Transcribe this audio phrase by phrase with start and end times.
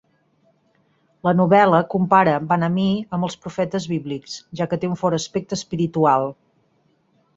[1.27, 6.27] La novel·la compara Vanamee amb els profetes bíblics, ja que té un fort aspecte espiritual.